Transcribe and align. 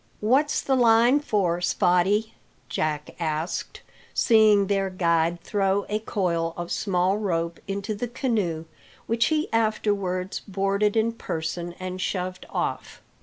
"What's 0.19 0.61
the 0.63 0.73
line 0.75 1.19
for, 1.19 1.59
Spottie?" 1.61 2.33
Jack 2.69 3.11
asked, 3.19 3.81
seeing 4.15 4.65
their 4.65 4.89
guide 4.89 5.41
throw 5.43 5.85
a 5.89 5.99
coil 5.99 6.55
of 6.57 6.71
small 6.71 7.19
rope 7.19 7.59
into 7.67 7.93
the 7.93 8.07
canoe, 8.07 8.65
which 9.05 9.27
he 9.27 9.47
afterwards 9.53 10.41
boarded 10.47 10.97
in 10.97 11.11
person 11.11 11.75
and 11.79 12.01
shoved 12.01 12.47
off. 12.49 13.03